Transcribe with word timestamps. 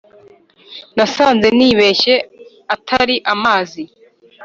Nasanze 0.95 1.47
nibeshye 1.57 2.13
Atari 2.75 3.15
amazi 3.33 3.81